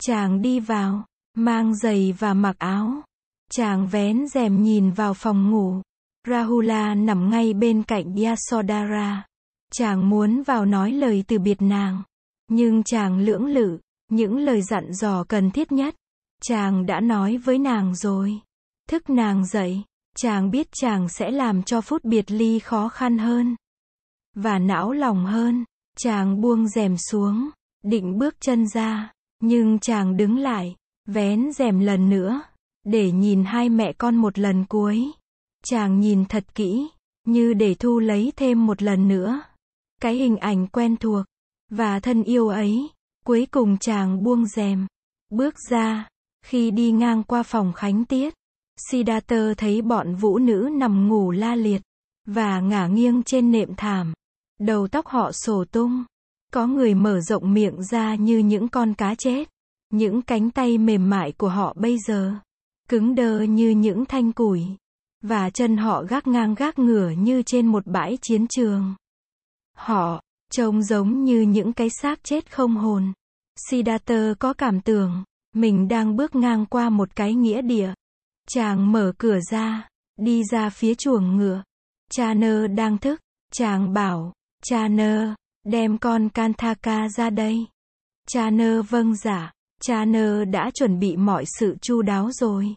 Chàng 0.00 0.42
đi 0.42 0.60
vào, 0.60 1.04
mang 1.34 1.74
giày 1.76 2.14
và 2.18 2.34
mặc 2.34 2.56
áo. 2.58 3.02
Chàng 3.50 3.86
vén 3.86 4.28
rèm 4.28 4.62
nhìn 4.62 4.90
vào 4.90 5.14
phòng 5.14 5.50
ngủ. 5.50 5.82
Rahula 6.28 6.94
nằm 6.94 7.30
ngay 7.30 7.54
bên 7.54 7.82
cạnh 7.82 8.16
Yasodhara. 8.16 9.26
Chàng 9.72 10.10
muốn 10.10 10.42
vào 10.42 10.66
nói 10.66 10.92
lời 10.92 11.24
từ 11.26 11.38
biệt 11.38 11.62
nàng. 11.62 12.02
Nhưng 12.48 12.82
chàng 12.82 13.18
lưỡng 13.18 13.46
lự, 13.46 13.78
những 14.10 14.38
lời 14.38 14.62
dặn 14.62 14.92
dò 14.92 15.24
cần 15.24 15.50
thiết 15.50 15.72
nhất. 15.72 15.94
Chàng 16.42 16.86
đã 16.86 17.00
nói 17.00 17.36
với 17.36 17.58
nàng 17.58 17.94
rồi. 17.94 18.40
Thức 18.88 19.10
nàng 19.10 19.46
dậy, 19.46 19.82
chàng 20.16 20.50
biết 20.50 20.68
chàng 20.72 21.08
sẽ 21.08 21.30
làm 21.30 21.62
cho 21.62 21.80
phút 21.80 22.04
biệt 22.04 22.30
ly 22.30 22.58
khó 22.58 22.88
khăn 22.88 23.18
hơn. 23.18 23.56
Và 24.34 24.58
não 24.58 24.92
lòng 24.92 25.26
hơn, 25.26 25.64
chàng 25.96 26.40
buông 26.40 26.68
rèm 26.68 26.96
xuống, 26.96 27.50
định 27.82 28.18
bước 28.18 28.34
chân 28.40 28.66
ra, 28.68 29.12
nhưng 29.40 29.78
chàng 29.78 30.16
đứng 30.16 30.38
lại, 30.38 30.76
vén 31.06 31.52
rèm 31.52 31.80
lần 31.80 32.10
nữa, 32.10 32.42
để 32.84 33.12
nhìn 33.12 33.44
hai 33.44 33.68
mẹ 33.68 33.92
con 33.92 34.16
một 34.16 34.38
lần 34.38 34.64
cuối. 34.64 35.10
Chàng 35.64 36.00
nhìn 36.00 36.24
thật 36.24 36.54
kỹ, 36.54 36.88
như 37.26 37.54
để 37.54 37.74
thu 37.74 37.98
lấy 37.98 38.32
thêm 38.36 38.66
một 38.66 38.82
lần 38.82 39.08
nữa. 39.08 39.42
Cái 40.00 40.14
hình 40.14 40.36
ảnh 40.36 40.66
quen 40.66 40.96
thuộc, 40.96 41.24
và 41.70 42.00
thân 42.00 42.22
yêu 42.22 42.48
ấy. 42.48 42.88
Cuối 43.24 43.46
cùng 43.50 43.78
chàng 43.78 44.22
buông 44.22 44.46
rèm, 44.46 44.86
bước 45.30 45.54
ra, 45.70 46.08
khi 46.44 46.70
đi 46.70 46.92
ngang 46.92 47.22
qua 47.22 47.42
phòng 47.42 47.72
khánh 47.72 48.04
tiết. 48.04 48.34
Siddhartha 48.90 49.54
thấy 49.56 49.82
bọn 49.82 50.14
vũ 50.14 50.38
nữ 50.38 50.68
nằm 50.72 51.08
ngủ 51.08 51.30
la 51.30 51.54
liệt, 51.54 51.82
và 52.26 52.60
ngả 52.60 52.86
nghiêng 52.86 53.22
trên 53.22 53.50
nệm 53.50 53.74
thảm. 53.74 54.14
Đầu 54.60 54.88
tóc 54.88 55.06
họ 55.06 55.32
sổ 55.32 55.64
tung. 55.64 56.04
Có 56.52 56.66
người 56.66 56.94
mở 56.94 57.20
rộng 57.20 57.54
miệng 57.54 57.82
ra 57.82 58.14
như 58.14 58.38
những 58.38 58.68
con 58.68 58.94
cá 58.94 59.14
chết. 59.14 59.48
Những 59.90 60.22
cánh 60.22 60.50
tay 60.50 60.78
mềm 60.78 61.10
mại 61.10 61.32
của 61.32 61.48
họ 61.48 61.74
bây 61.76 61.98
giờ, 61.98 62.34
cứng 62.88 63.14
đơ 63.14 63.40
như 63.40 63.70
những 63.70 64.04
thanh 64.04 64.32
củi. 64.32 64.64
Và 65.22 65.50
chân 65.50 65.76
họ 65.76 66.02
gác 66.08 66.26
ngang 66.26 66.54
gác 66.54 66.78
ngửa 66.78 67.10
như 67.10 67.42
trên 67.46 67.66
một 67.66 67.86
bãi 67.86 68.18
chiến 68.22 68.46
trường. 68.46 68.94
Họ, 69.76 70.22
trông 70.52 70.82
giống 70.82 71.24
như 71.24 71.40
những 71.40 71.72
cái 71.72 71.88
xác 71.90 72.24
chết 72.24 72.52
không 72.52 72.76
hồn. 72.76 73.12
Siddhartha 73.70 74.34
có 74.38 74.52
cảm 74.52 74.80
tưởng, 74.80 75.24
mình 75.54 75.88
đang 75.88 76.16
bước 76.16 76.34
ngang 76.34 76.66
qua 76.66 76.90
một 76.90 77.16
cái 77.16 77.34
nghĩa 77.34 77.62
địa. 77.62 77.92
Chàng 78.48 78.92
mở 78.92 79.12
cửa 79.18 79.38
ra, 79.50 79.88
đi 80.16 80.42
ra 80.44 80.70
phía 80.70 80.94
chuồng 80.94 81.36
ngựa. 81.36 81.62
Cha 82.10 82.34
nơ 82.34 82.66
đang 82.66 82.98
thức, 82.98 83.20
chàng 83.52 83.92
bảo, 83.92 84.32
cha 84.64 84.88
nơ, 84.88 85.34
đem 85.64 85.98
con 85.98 86.28
kantaka 86.28 87.08
ra 87.08 87.30
đây. 87.30 87.66
Cha 88.28 88.50
nơ 88.50 88.82
vâng 88.82 89.16
giả, 89.16 89.40
dạ. 89.40 89.52
cha 89.80 90.04
nơ 90.04 90.44
đã 90.44 90.70
chuẩn 90.74 90.98
bị 90.98 91.16
mọi 91.16 91.44
sự 91.58 91.76
chu 91.80 92.02
đáo 92.02 92.30
rồi. 92.32 92.74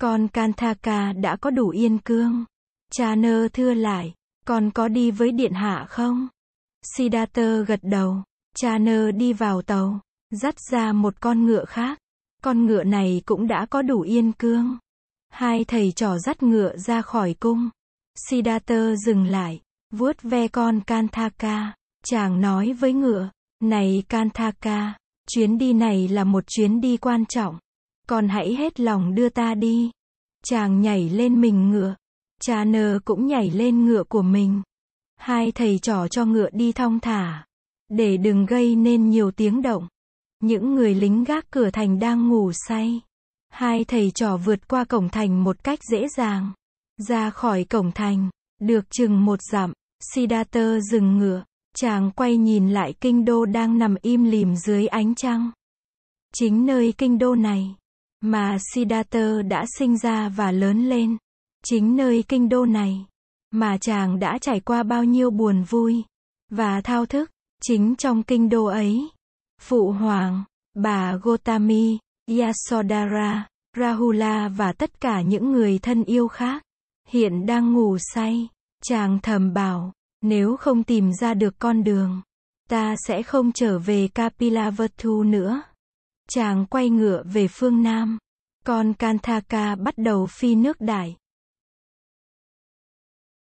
Con 0.00 0.28
kantaka 0.28 1.12
đã 1.12 1.36
có 1.36 1.50
đủ 1.50 1.68
yên 1.68 1.98
cương. 1.98 2.44
Cha 2.92 3.14
nơ 3.14 3.48
thưa 3.52 3.74
lại, 3.74 4.14
con 4.46 4.70
có 4.70 4.88
đi 4.88 5.10
với 5.10 5.32
điện 5.32 5.52
hạ 5.52 5.86
không? 5.88 6.28
Siddhartha 6.96 7.58
gật 7.66 7.80
đầu, 7.82 8.22
cha 8.56 8.78
nơ 8.78 9.10
đi 9.10 9.32
vào 9.32 9.62
tàu, 9.62 10.00
dắt 10.30 10.54
ra 10.70 10.92
một 10.92 11.20
con 11.20 11.46
ngựa 11.46 11.64
khác. 11.64 11.98
Con 12.46 12.66
ngựa 12.66 12.84
này 12.84 13.22
cũng 13.26 13.46
đã 13.46 13.66
có 13.70 13.82
đủ 13.82 14.00
yên 14.00 14.32
cương. 14.32 14.78
Hai 15.28 15.64
thầy 15.64 15.92
trò 15.92 16.18
dắt 16.18 16.42
ngựa 16.42 16.76
ra 16.76 17.02
khỏi 17.02 17.34
cung. 17.40 17.70
Siddhartha 18.28 18.96
dừng 19.06 19.26
lại, 19.26 19.60
vuốt 19.92 20.22
ve 20.22 20.48
con 20.48 20.80
Kanthaka. 20.80 21.74
Chàng 22.04 22.40
nói 22.40 22.72
với 22.72 22.92
ngựa, 22.92 23.30
này 23.62 24.02
Kanthaka, 24.08 24.94
chuyến 25.28 25.58
đi 25.58 25.72
này 25.72 26.08
là 26.08 26.24
một 26.24 26.44
chuyến 26.46 26.80
đi 26.80 26.96
quan 26.96 27.26
trọng. 27.26 27.58
Con 28.08 28.28
hãy 28.28 28.54
hết 28.54 28.80
lòng 28.80 29.14
đưa 29.14 29.28
ta 29.28 29.54
đi. 29.54 29.90
Chàng 30.44 30.80
nhảy 30.80 31.10
lên 31.10 31.40
mình 31.40 31.70
ngựa. 31.70 31.94
Cha 32.40 32.64
nơ 32.64 32.98
cũng 33.04 33.26
nhảy 33.26 33.50
lên 33.50 33.84
ngựa 33.84 34.04
của 34.04 34.22
mình. 34.22 34.62
Hai 35.16 35.52
thầy 35.52 35.78
trò 35.78 36.08
cho 36.08 36.24
ngựa 36.24 36.50
đi 36.52 36.72
thong 36.72 37.00
thả. 37.00 37.46
để 37.88 38.16
đừng 38.16 38.46
gây 38.46 38.76
nên 38.76 39.10
nhiều 39.10 39.30
tiếng 39.30 39.62
động. 39.62 39.88
Những 40.42 40.74
người 40.74 40.94
lính 40.94 41.24
gác 41.24 41.50
cửa 41.50 41.70
thành 41.70 41.98
đang 41.98 42.28
ngủ 42.28 42.52
say. 42.52 43.00
Hai 43.48 43.84
thầy 43.84 44.10
trò 44.10 44.36
vượt 44.36 44.68
qua 44.68 44.84
cổng 44.84 45.08
thành 45.08 45.44
một 45.44 45.64
cách 45.64 45.78
dễ 45.90 46.08
dàng. 46.16 46.52
Ra 47.08 47.30
khỏi 47.30 47.64
cổng 47.64 47.92
thành, 47.92 48.30
được 48.60 48.90
chừng 48.90 49.24
một 49.24 49.38
dặm, 49.52 49.72
Siddhartha 50.14 50.80
dừng 50.90 51.18
ngựa. 51.18 51.44
Chàng 51.76 52.10
quay 52.10 52.36
nhìn 52.36 52.70
lại 52.70 52.94
kinh 53.00 53.24
đô 53.24 53.44
đang 53.44 53.78
nằm 53.78 53.94
im 54.02 54.24
lìm 54.24 54.56
dưới 54.56 54.86
ánh 54.86 55.14
trăng. 55.14 55.50
Chính 56.34 56.66
nơi 56.66 56.94
kinh 56.98 57.18
đô 57.18 57.34
này, 57.34 57.74
mà 58.20 58.58
Siddhartha 58.74 59.42
đã 59.42 59.64
sinh 59.78 59.98
ra 59.98 60.28
và 60.28 60.52
lớn 60.52 60.88
lên. 60.88 61.16
Chính 61.64 61.96
nơi 61.96 62.24
kinh 62.28 62.48
đô 62.48 62.66
này, 62.66 63.06
mà 63.50 63.78
chàng 63.78 64.18
đã 64.18 64.38
trải 64.38 64.60
qua 64.60 64.82
bao 64.82 65.04
nhiêu 65.04 65.30
buồn 65.30 65.62
vui, 65.62 66.02
và 66.50 66.80
thao 66.80 67.06
thức. 67.06 67.30
Chính 67.62 67.94
trong 67.96 68.22
kinh 68.22 68.48
đô 68.48 68.64
ấy, 68.64 69.08
Phụ 69.60 69.92
Hoàng, 69.92 70.44
bà 70.74 71.16
Gotami, 71.16 71.98
Yasodhara, 72.38 73.46
Rahula 73.76 74.48
và 74.48 74.72
tất 74.72 75.00
cả 75.00 75.20
những 75.20 75.52
người 75.52 75.78
thân 75.78 76.04
yêu 76.04 76.28
khác, 76.28 76.62
hiện 77.08 77.46
đang 77.46 77.72
ngủ 77.72 77.98
say. 77.98 78.48
Chàng 78.82 79.18
thầm 79.22 79.52
bảo, 79.52 79.92
nếu 80.22 80.56
không 80.56 80.84
tìm 80.84 81.12
ra 81.12 81.34
được 81.34 81.58
con 81.58 81.84
đường, 81.84 82.22
ta 82.68 82.94
sẽ 83.06 83.22
không 83.22 83.52
trở 83.52 83.78
về 83.78 84.08
Kapilavatthu 84.14 85.22
nữa. 85.22 85.62
Chàng 86.28 86.66
quay 86.66 86.90
ngựa 86.90 87.22
về 87.32 87.48
phương 87.48 87.82
Nam. 87.82 88.18
Con 88.64 88.92
Kantaka 88.94 89.74
bắt 89.74 89.94
đầu 89.98 90.26
phi 90.26 90.54
nước 90.54 90.80
đại. 90.80 91.16